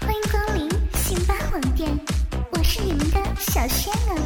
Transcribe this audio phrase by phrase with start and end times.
[0.00, 1.88] 欢迎光临星巴网店，
[2.52, 4.16] 我是你们的小仙儿，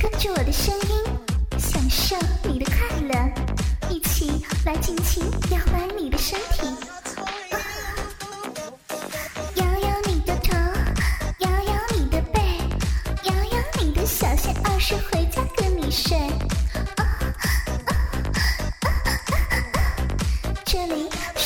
[0.00, 1.04] 跟着我的声音，
[1.58, 3.14] 享受你的快乐，
[3.90, 6.66] 一起来尽情摇摆你的身体，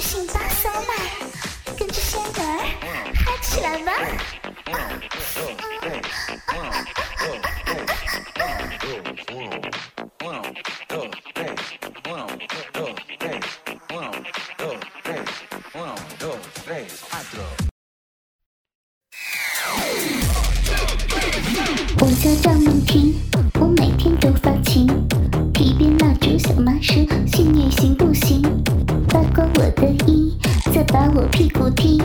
[0.00, 0.94] 是信巴骚麦，
[1.76, 2.24] 跟着仙儿
[3.16, 3.92] 嗨起来吧！
[4.66, 4.72] 我
[29.58, 30.32] 我的衣，
[30.72, 31.98] 再把我屁股踢。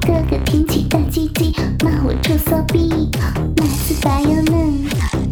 [0.00, 3.10] 哥哥挺起大鸡鸡，骂我臭骚逼，
[3.56, 4.78] 奶子白又嫩，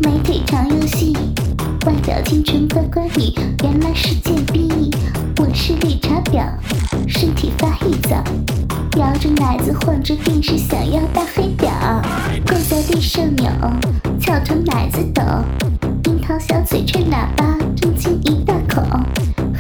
[0.03, 1.17] 美腿长又细，
[1.87, 4.91] 外表清纯乖乖女，原来是贱逼。
[5.39, 6.49] 我是绿茶婊，
[7.07, 8.25] 身体发育早，
[8.99, 11.71] 摇着奶子晃着电视，想要大黑屌，
[12.45, 13.49] 跪在地上扭，
[14.21, 15.23] 翘臀奶子抖，
[16.07, 18.83] 樱桃小嘴吹喇叭，正亲一大口，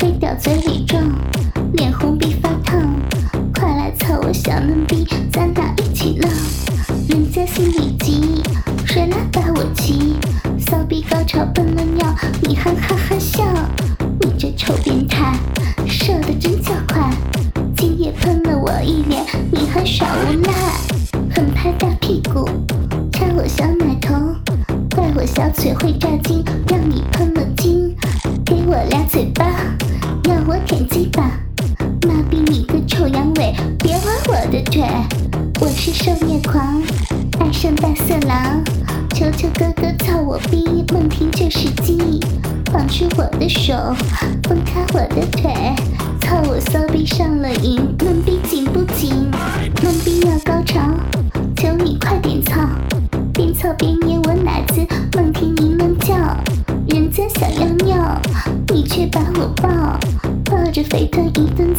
[0.01, 1.01] 黑屌嘴里撞，
[1.73, 2.81] 脸红鼻发烫，
[3.55, 6.31] 快来操我小嫩逼，咱俩一起浪，
[7.09, 8.43] 人家心里急，
[8.85, 10.17] 谁来把我骑？
[10.59, 13.43] 骚逼高潮奔了尿，你还哈哈笑，
[14.21, 15.39] 你这臭变态，
[15.89, 17.11] 射的真叫快，
[17.75, 20.53] 今夜喷了我一脸，你还耍无赖，
[21.35, 22.47] 狠拍大屁股，
[23.13, 24.15] 掐我小奶头，
[24.95, 27.97] 怪我小嘴会炸筋，让你喷了精，
[28.45, 29.47] 给我俩嘴巴，
[30.25, 31.31] 要我舔鸡巴，
[40.33, 41.99] 我逼，梦婷就是鸡，
[42.73, 43.75] 绑住我的手，
[44.45, 45.53] 分开我的腿，
[46.23, 49.31] 操我骚逼上了瘾，梦逼紧不紧？
[49.83, 50.81] 梦逼要高潮，
[51.55, 52.67] 求你快点操，
[53.35, 54.81] 边操边捏我奶子，
[55.19, 56.15] 梦婷你们叫，
[56.89, 58.19] 人家想要尿，
[58.73, 59.69] 你却把我抱，
[60.47, 61.72] 抱着肥臀一顿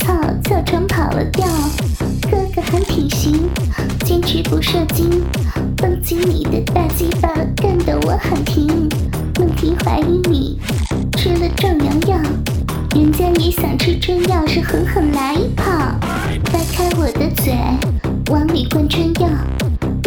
[18.63, 19.28] 往里灌春药，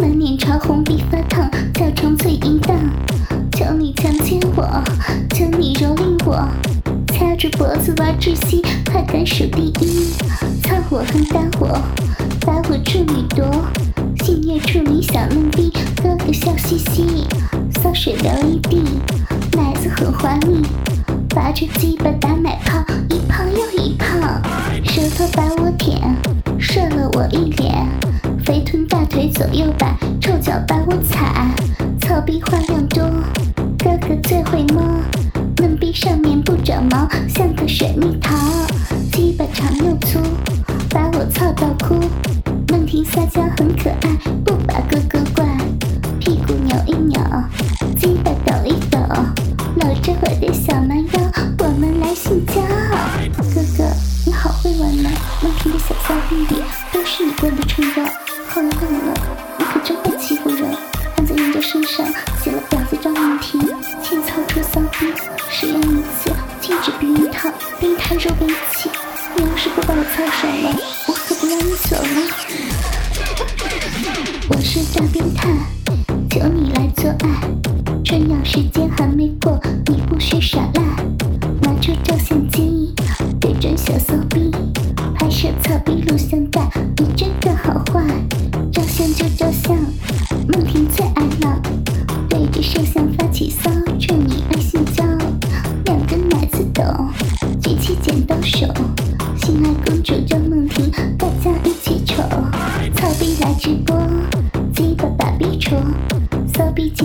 [0.00, 2.74] 满脸潮红鼻发烫，叫床最淫荡，
[3.52, 4.82] 求你强奸我，
[5.34, 6.48] 求你蹂躏我，
[7.12, 10.10] 掐着脖子玩窒息，快感数第一，
[10.62, 11.78] 操我横打我，
[12.40, 13.44] 把我处女夺，
[14.24, 15.70] 性虐处女小嫩逼，
[16.02, 17.26] 哥哥笑嘻嘻，
[17.82, 18.82] 骚水流一地，
[19.52, 20.62] 奶子很滑腻。
[21.34, 24.06] 拔着鸡巴打奶泡，一泡又一泡，
[24.82, 26.00] 舌头把我舔，
[26.58, 27.86] 射了我一脸，
[28.46, 31.52] 肥臀大腿左右摆，臭脚把我踩，
[32.00, 33.02] 操逼花样多，
[33.76, 34.84] 哥哥最会摸，
[35.56, 38.36] 嫩逼上面不长毛，像个水蜜桃，
[39.10, 40.20] 鸡巴长又粗，
[40.90, 41.96] 把我操到哭，
[42.68, 44.16] 梦婷撒娇很可爱，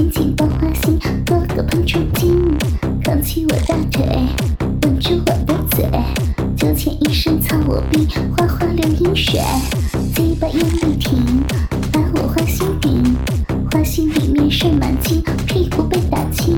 [0.01, 2.57] 紧紧抱花心，哥哥喷出精，
[3.03, 4.03] 扛起我大腿，
[4.81, 5.85] 吻住我的嘴，
[6.57, 9.39] 九浅一身操我逼，哗哗流阴水，
[10.15, 11.19] 鸡巴用力挺，
[11.91, 13.15] 把我花心顶，
[13.71, 16.57] 花心里面射满精，屁股被打青，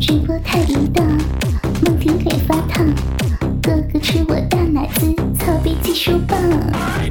[0.00, 1.06] 直播太淫荡，
[1.86, 2.84] 梦婷腿发烫，
[3.62, 5.06] 哥哥吃我大奶子，
[5.38, 6.36] 操逼技术棒，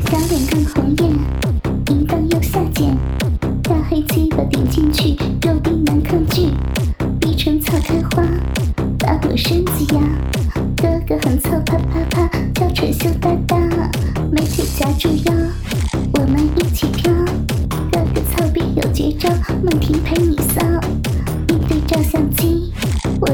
[0.09, 1.17] 小脸更红艳，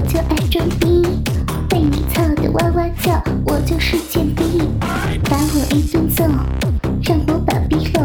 [0.08, 1.04] 就爱装逼。
[1.70, 4.62] 被你操的哇哇叫，我就是贱逼，
[5.30, 6.24] 把我一顿揍，
[7.04, 8.02] 让我把逼露，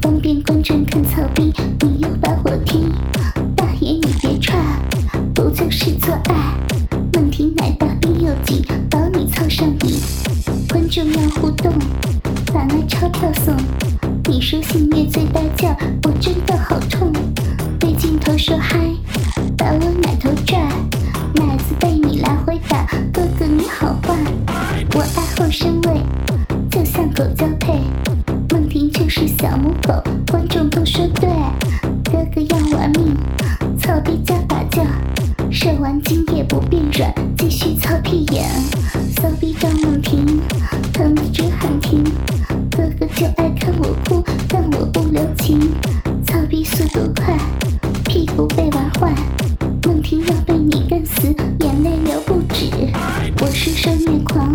[0.00, 2.86] 方便观众看操逼，你又把我踢，
[3.56, 4.56] 大爷你别踹，
[5.34, 6.34] 不就是做爱？
[7.12, 10.00] 梦婷奶大逼又紧，保你操上瘾，
[10.68, 11.72] 观众要互动，
[12.52, 13.54] 把那钞票送，
[14.28, 17.12] 你说性虐最大叫，我真的好痛，
[17.80, 18.78] 对镜头说嗨，
[19.56, 20.75] 把我奶头拽。
[36.48, 38.48] 不变软，继续操屁眼，
[39.16, 40.40] 骚逼张梦婷，
[40.92, 42.04] 疼的直喊停，
[42.70, 45.60] 哥哥就爱看我哭，但我不留情，
[46.24, 47.36] 操逼速度快，
[48.04, 49.14] 屁股被玩坏。
[49.84, 51.28] 梦婷要被你干死，
[51.60, 52.70] 眼泪流不止。
[53.40, 54.54] 我是受虐狂，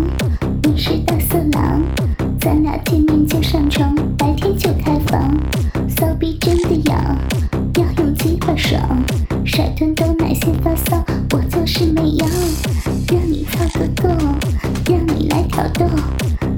[15.62, 15.86] 挑逗。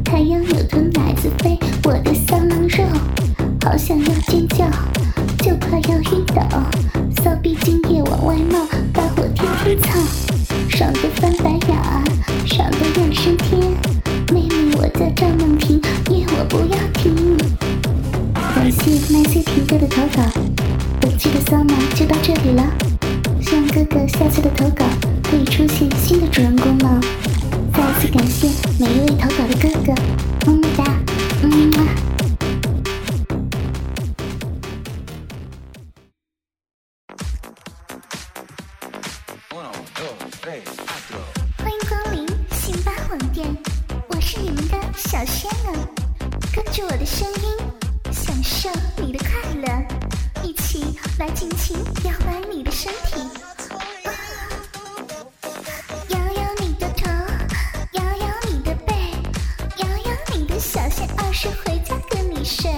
[0.03, 2.85] 太阳扭头奶子飞，我的骚狼肉，
[3.63, 4.65] 好想要尖叫，
[5.39, 6.43] 就快要晕倒。
[7.23, 9.99] 骚逼精液往外冒，把我天天操，
[45.27, 45.73] 小仙儿，
[46.55, 47.57] 跟着我的声音，
[48.13, 49.67] 享受你的快乐，
[50.43, 53.27] 一起来尽情摇摆你的身体，
[56.09, 57.11] 摇摇你的头，
[57.93, 58.95] 摇摇你的背，
[59.79, 62.71] 摇摇你的小仙二是回家跟你睡。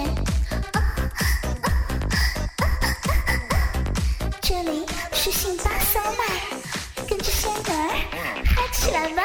[4.41, 6.23] 这里是辛巴骚麦。
[7.09, 7.59] 跟着仙儿
[8.45, 9.23] 嗨起来吧！